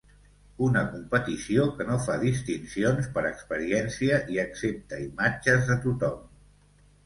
[0.67, 6.21] Una competició que no fa distincions per experiència i accepta imatges de tothom.